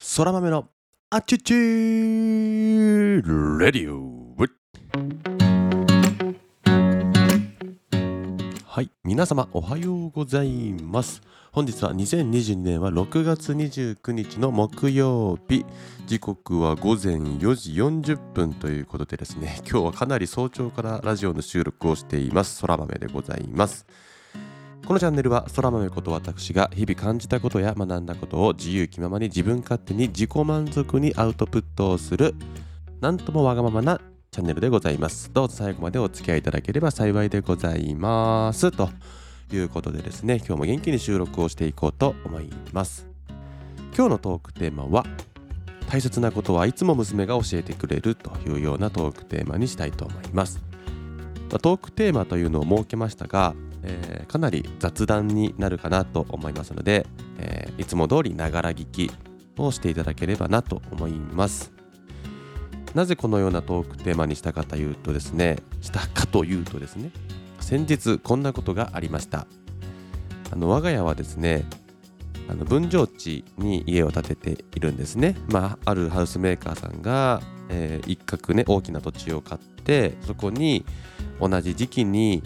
[0.00, 0.68] 空豆の
[1.10, 4.16] あちちーレディオ。
[8.64, 8.92] はい。
[9.02, 11.20] 皆様おはようございます。
[11.50, 15.66] 本日は2022年は6月29日の木曜日。
[16.06, 22.60] 時刻は午前4時40分ということでですね今日はかなり早朝からラジオの収録をしています。
[22.60, 23.84] 空豆でございます。
[24.88, 32.34] このチャンネルは空豆こと私が日々感じたことや学んだことを自由気ままに自分勝手に自己満足にアウトプットをする
[33.02, 35.30] なんともわがままなチャンネルでございます。
[35.30, 38.70] どうぞ最後までお付き合いいただければ幸いでございます。
[38.70, 38.88] と
[39.52, 43.06] いうことでですね今日も元気に収録をしていこうと思います。
[43.94, 45.04] 今日のトークテーマは
[45.90, 50.62] 大切なことはいつも娘が教えてくれるというようなトークテーマにしたいと思います。
[51.50, 57.06] トークテーマというのを設けましたがえー、かなり雑談になるかなと思いますので、
[57.38, 59.10] えー、いつも通りながら聞き
[59.56, 61.72] をしていただければなと思います。
[62.94, 67.10] なぜこのようなトークテーマにしたかというとですねしたかというとですね
[67.60, 69.46] 先日こんなことがありました。
[70.50, 71.66] あの我が家はですね
[72.48, 80.86] あの分譲地に家を建てているんですね、まあ、あるハウスメーカーさんが、えー、一角ね大きな土地を買ってそこに
[81.40, 82.42] 同じ時期に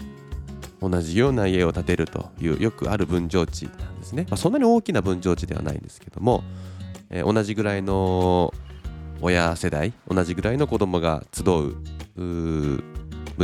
[0.83, 6.43] 同じような家を建てるというよくある分譲地なんですね、まあ、そんなに大きな分譲地ではないんですけども、
[7.09, 8.53] えー、同じぐらいの
[9.21, 11.75] 親世代同じぐらいの子供が集う
[12.17, 12.83] 分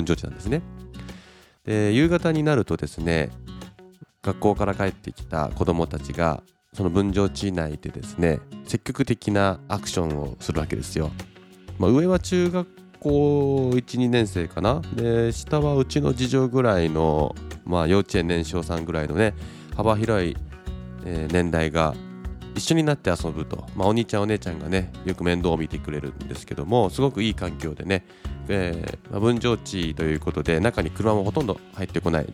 [0.04, 0.62] 譲地なんですね。
[1.64, 3.30] で夕方になるとですね
[4.22, 11.12] 学校から帰ってきた子供たちがその分譲地内でですね積極的なアクションをするわけですよ、
[11.78, 12.67] まあ、上は中学
[13.00, 14.81] 校12年生かな？
[14.95, 19.33] で下はうちの次女ぐらいの、まあ、幼稚園年少さんぐらいのね
[19.75, 20.36] 幅広い、
[21.05, 21.95] えー、年代が
[22.55, 28.05] 一緒になって遊ぶと、まあ、お兄ちゃんお姉ちゃんがねよく面倒を見てくれるんですけどもすごくいい環境でね、
[28.50, 32.27] えーまあ、分譲地ということで中に車もほとんど入ってこない。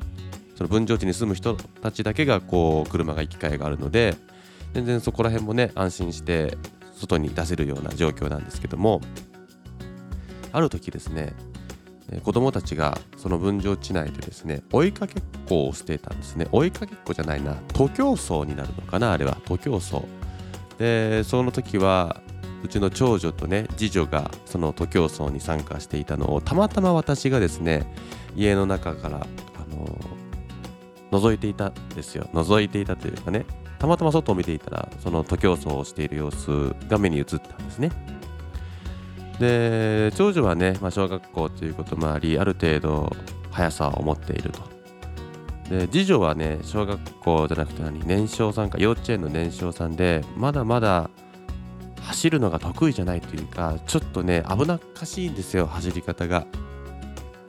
[0.55, 4.15] その分譲地に住む人たちだけがこう車が行き交いがあるので
[4.73, 6.57] 全然そこら辺もね安心して
[6.93, 9.01] 外に出せるような状況なんですけども。
[10.55, 11.33] ある時ですね
[12.23, 16.47] 子供たちがその分譲地内でですね追いかけっこをしていたんですね。
[16.51, 19.37] 追いかけっこじゃないな徒競走になるのかなあれは。
[19.45, 20.03] 徒競走。
[20.77, 22.21] でその時は
[22.63, 27.85] うちの長女とね次女がその徒競走に参加していたのをたまたま私がですね
[28.35, 32.29] 家の中からあの覗いていたんですよ。
[32.33, 33.45] 覗いていたというかね
[33.79, 37.89] たまたま外を見ていたらその徒競走をしている様子が目に映ったんですね。
[39.39, 43.11] で長女はね、まあ、小学校ということもありある程度
[43.51, 44.75] 速さを持っていると。
[45.69, 51.09] で次女はね小学校じゃなくて何年少さんか幼稚園の年少さんでまだまだ
[52.01, 56.45] 走るのが得意じゃないというかちょっとね危なっかしいんですよ走り方が。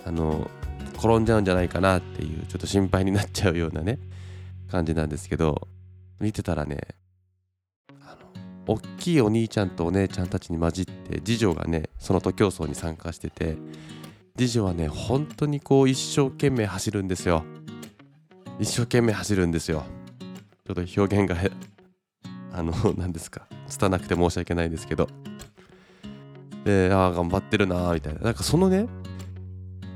[0.05, 0.49] あの
[0.97, 3.99] 転んじゃうんじゃないかなっていうちょっと心配になっちゃうようなね
[4.71, 5.69] 感じなんですけど
[6.21, 6.79] 見てたらね
[8.67, 13.57] 大きいお兄ちゃんとお姉ちゃんたちに混じって次女がねその徒競走に参加してて
[14.37, 17.45] 次女はね本当にこう一生懸命走るんですよ。
[18.59, 19.85] 一生懸命走るんですよ。
[20.67, 21.37] ちょっと表現が
[22.53, 25.09] あの何ですか拙くて申し訳ないんですけど。
[26.65, 28.21] でああ頑張ってるなーみたいな。
[28.21, 28.89] なんかそのね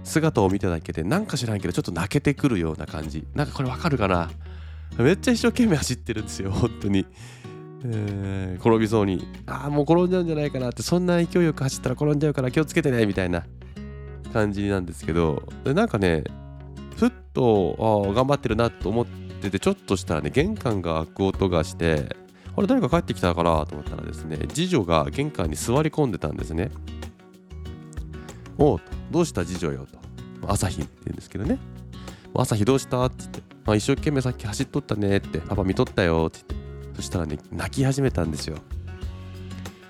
[0.04, 3.26] 姿を見ただけでなんか知らんけどちょっと泣けてくるような感じ。
[3.34, 4.30] なんかこれわかるかな？
[4.98, 7.06] めっちゃ一生懸命走ってるんですよ本当に。
[7.84, 9.26] えー、転びそうに。
[9.46, 13.44] ああもう転んじゃうんじゃないかなってそんな勢いよく走ったら転んじゃうから気をつけてねみたいな
[14.32, 15.42] 感じなんですけど。
[15.64, 16.24] なんかね
[16.96, 22.14] ふっとあ頑張ってるなと思っててちょっとしたらね玄関が開く音がして
[22.54, 26.70] あれ誰か帰ってきたかなと思ったらですね次女が玄関に座り込んでたんですね。
[28.58, 28.80] おう
[29.10, 29.98] どうした次女よと。
[30.46, 31.58] 朝日って言うんですけどね。
[32.34, 36.69] 朝日どうしたって言って、まあ、一生懸命さっき走っとったねってパパ見とったよって言って。
[36.94, 38.58] そしたらね泣き始めたんですよ。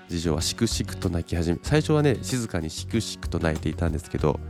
[0.09, 4.41] 次女はしくしくと泣き始め最初はね静かにしくしくと泣いていたんですけど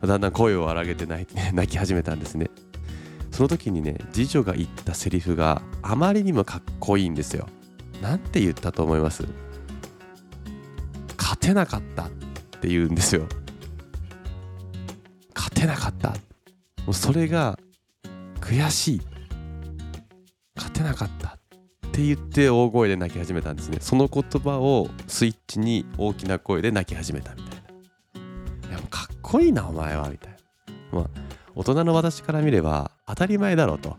[0.00, 2.50] だんだん声を荒げて泣いて、ね、 泣き始めたんですね。
[3.30, 7.48] その時にね次女が言ったセリフがあまりにもかっこいいんですよ。
[8.00, 9.24] なんて言ったと思います？
[11.18, 12.10] 勝てなかったっ
[12.60, 13.26] て言うんですよ。
[15.34, 16.10] 勝てなかった。
[16.10, 16.16] も
[16.88, 17.58] うそれが
[18.40, 19.00] 悔しい。
[20.56, 21.21] 勝てなかった。
[21.92, 23.76] って言って大声で泣き始めたんですね。
[23.80, 27.62] その言葉をスイッチに大きな声で泣き始めたみたい
[28.62, 28.70] な。
[28.70, 31.00] いやもうかっこいいなお前はみたいな。
[31.00, 31.10] まあ
[31.54, 33.98] 大人の私から見れば当たり前だろうと。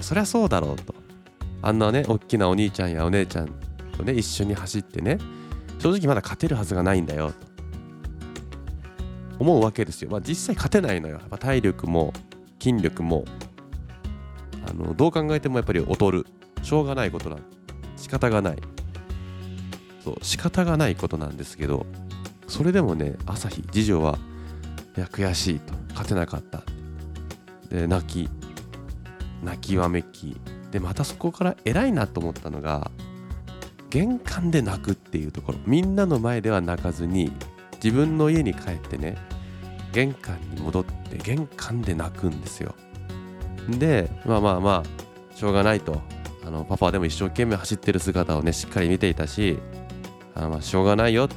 [0.00, 0.92] そりゃそうだろうと。
[1.62, 3.48] あんなね大きなお兄ちゃんやお姉ちゃん
[3.96, 5.18] とね一緒に走ってね
[5.78, 7.46] 正直まだ勝てるはずがないんだよと。
[9.38, 11.18] 思うわけですよ、まあ、実際勝てないのよ。
[11.18, 12.12] やっぱ体力も
[12.60, 13.24] 筋力も。
[14.74, 16.26] のどう考えてもやっぱり劣る。
[16.62, 17.40] しょうがないことなん
[17.96, 18.58] 仕方がない。
[20.02, 21.86] そう仕方がないことなんですけど
[22.46, 24.18] それでもね朝日次女は
[24.96, 25.74] いや悔しいと。
[25.90, 26.62] 勝てなかった。
[27.68, 28.30] で泣き。
[29.42, 30.36] 泣きわめき。
[30.70, 32.90] でまたそこから偉いなと思ったのが
[33.90, 35.58] 玄関で泣くっていうところ。
[35.66, 37.32] みんなの前では泣かずに
[37.82, 39.16] 自分の家に帰ってね
[39.92, 42.74] 玄関に戻って玄関で泣くんですよ。
[43.68, 46.00] でまあまあまあしょうがないと。
[46.46, 49.58] あのパパでも一生懸命走ってる姿をねしっかり見ていたし
[50.34, 51.36] あまあしょうがないよって、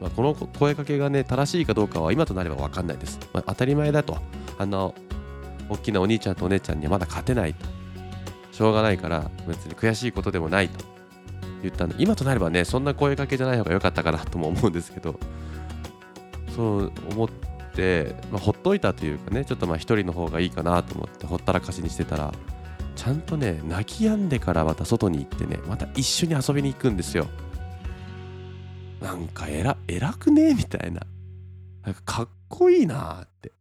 [0.00, 4.16] まあ、この声かけがね正しいかどうかは今となれば分かんないです、まあ、当たり前だと。
[4.58, 4.94] あの
[5.68, 7.66] 大きなお兄ちゃんとお姉ちゃんにはまだ勝てないと。
[8.52, 10.84] しょうがないから別に悔しいことでもないと。
[11.62, 15.18] 言ったんで今となればねそんな声かけじゃない方が良かったかなとも思うんですけど。
[16.54, 17.46] そう思って、
[18.30, 22.32] まあ、ほっといたというかねちょっとまあ一人の方がいいかなと思ってほったらかしにしてたら
[22.94, 27.28] ちゃんとね泣き止んでからまた外に行ってねまた一緒に遊びに行くんですよ。
[29.00, 30.54] なんか偉偉くね？
[30.54, 31.02] みたいな。
[31.84, 33.52] なんかかっこいいなって。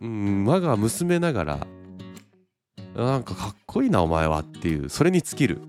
[0.00, 1.66] うん我が娘ながら
[2.94, 5.60] なんかかっこいいなお前はっていうそれに尽きる。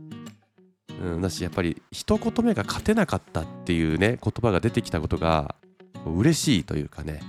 [1.01, 5.55] うん、だしやっぱり一言目が勝てなかったっていうね言葉が出てきたことが
[6.11, 7.21] 嬉しいというかね。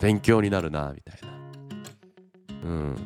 [0.00, 2.68] 勉強になるなみたいな。
[2.68, 2.96] うん。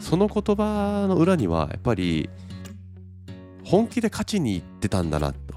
[0.00, 2.30] その言葉の裏にはやっぱり
[3.64, 5.48] 本気で勝ちにいってたんだなと。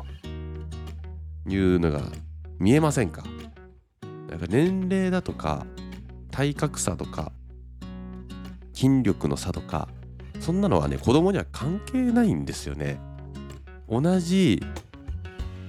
[1.48, 2.04] いうのが
[2.60, 3.24] 見えませんか？
[4.30, 5.66] なんか年齢だとか
[6.30, 7.32] 体格差とか
[8.74, 9.90] 筋力の差とか
[10.40, 13.00] そんなのはね子供には関係ないんですよね。
[13.90, 14.62] 同じ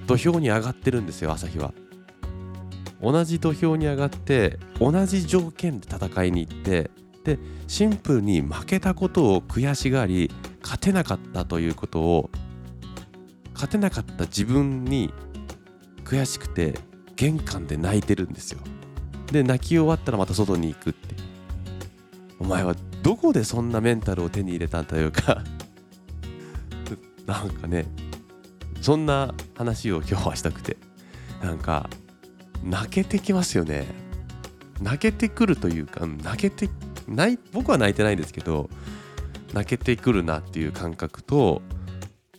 [0.07, 1.73] 土俵に上がってるんですよ朝日は。
[3.03, 6.91] 同じ土俵に上がって同じ条件で戦いに行って
[7.25, 10.31] でシンプルに負けたことを悔しがり
[10.63, 12.31] 勝てなかったということを
[13.55, 15.13] 勝てなかった自分に
[16.05, 16.79] 悔しくて
[17.17, 18.61] 玄関で泣いてるんですよ。
[19.31, 21.15] で泣き終わったらまた外に行くって。
[22.39, 25.45] お前はどこでそんなメンタルを手に入れたんだというか。
[27.27, 27.87] なんかね
[28.81, 30.77] そんな話を今日はしたくて。
[31.43, 31.89] なんか
[32.63, 33.87] 泣けてきますよね。
[34.81, 36.69] 泣けてくるというか泣けて
[37.07, 38.69] ない僕は泣いてないんですけど
[39.53, 41.63] 泣けてくるなっていう感覚と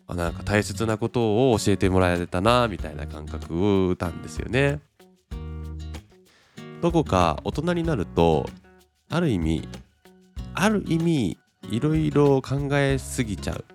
[0.09, 4.79] なんか大切なことを教えてもらえたなみたいな感覚を歌うんですよね。
[6.81, 8.49] どこか大人になると
[9.09, 9.67] ある意味
[10.53, 11.37] ある意味
[11.69, 13.65] いろいろ考えすぎちゃう。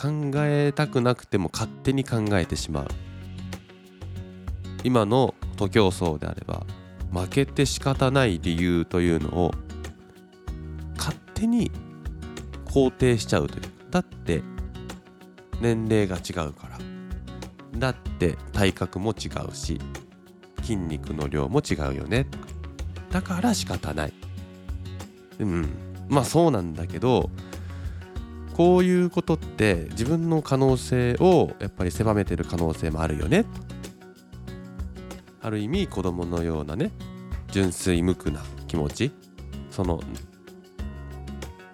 [0.00, 2.88] 考えたくなくても勝手に考えてしまう。
[4.84, 6.64] 今の徒競走であれば
[7.12, 9.54] 負けて仕方ない理由というのを
[10.96, 11.70] 勝手に
[12.66, 13.62] 肯定しちゃうという。
[13.90, 14.42] だって
[15.60, 16.78] 年齢が違うから。
[17.78, 19.78] だって体格も違うし
[20.62, 22.26] 筋肉の量も違うよね。
[23.10, 24.12] だから仕方ない。
[25.38, 25.68] うん。
[26.08, 27.30] まあそうなんだけど
[28.54, 33.44] こういうことって自分の可能性をやっぱり狭めてる可能性もあるよね。
[35.48, 36.92] ある意味子供のようなね
[37.50, 39.12] 純粋無垢な気持ち。
[39.70, 39.98] その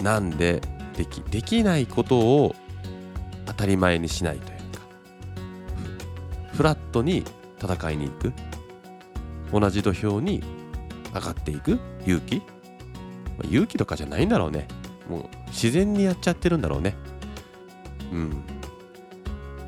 [0.00, 0.60] なんで
[0.96, 2.54] できできないことを
[3.46, 4.64] 当たり前にしないというか。
[6.52, 7.24] フラットに
[7.60, 8.32] 戦いに行く。
[9.50, 10.44] 同じ土俵に
[11.12, 12.36] 上がっていく勇気。
[12.36, 12.44] ま
[13.44, 14.68] あ、勇気とかじゃないんだろうね。
[15.08, 16.94] もう自然にやっちゃってるんだろうね。
[18.12, 18.44] うん。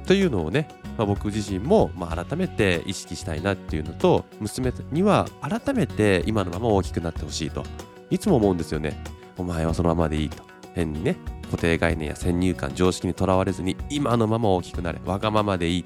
[0.07, 7.65] というのをね、まあ、僕自身もまあ改めて意識したいなっていうのと娘には改めて今のまま大きくなってほしいと
[8.11, 9.03] いつも思うんですよね。
[9.37, 10.43] お前はそのままでいいと。
[10.75, 11.17] 変にね
[11.51, 15.01] 固定概念や先入観常識にとらわれずに今のまま大きくなれ。
[15.05, 15.85] わがままでいい。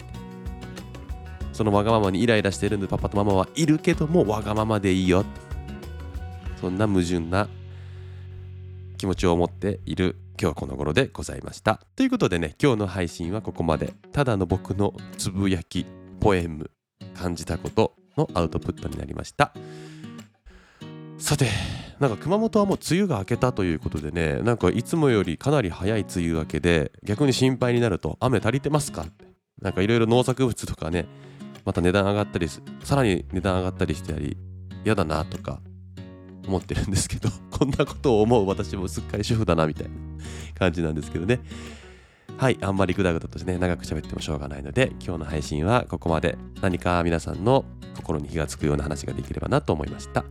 [1.52, 5.24] そのわがままにイライラしてるんでパパとママはいるけどもわがままでいいよ。
[6.60, 7.48] そんな矛盾な
[8.98, 11.82] 気持ちを持っている今日はこの頃でございました。
[11.96, 13.92] ということでね、今日の配信はここまで。
[14.10, 15.84] ただの僕のつぶやき、
[16.18, 16.70] ポエム、
[17.14, 19.52] 感じたことのアウトプットになりました。
[21.18, 21.46] さて、
[21.98, 29.26] なんか熊本はもう梅雨が明けたということでね、なんかいつもよりかなり早い梅雨明けで、逆に心配になると、雨足りてますかって。
[29.60, 31.04] なんかいろいろ農作物とかね、
[31.66, 34.38] また値段上がったり、さらに値段上がったりしてやり、
[34.86, 35.60] 嫌だなとか、
[36.46, 37.28] 思ってるんですけど
[37.60, 39.92] こんなことを思う私もすっかり主婦だなみたいな
[40.58, 41.40] 感じなんですけどね。
[42.38, 46.38] はいあんまりグダグダとしてね長く喋ってもしょうがないので今日の配信はここまで。
[46.62, 50.24] 何か皆さんの心に火がつくような話ができればなと思いました。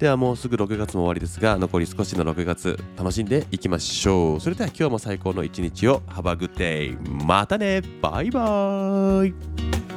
[0.00, 4.40] ではもうすぐ6月も終わりですが残り少しの6月楽しんでいきましょう。
[4.40, 7.82] それでは今日も最高の一日を Have a good day またね。
[8.02, 9.95] バイバーイ。